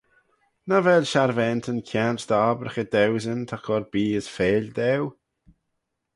[0.67, 5.09] Nagh vel sharvaantyn kianglt dy obbraghey dauesyn ta cur bee as feill daue?